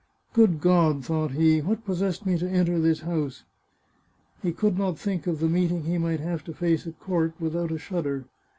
[0.33, 3.43] "Good God!" thought he," what pos sessed me to enter this house?"
[4.41, 7.69] He could not think of the meeting he might have to face at court, without
[7.71, 8.25] a shudder.